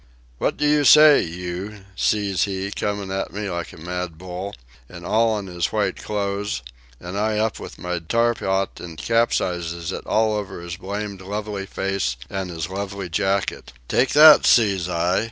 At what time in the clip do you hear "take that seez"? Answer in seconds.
13.87-14.89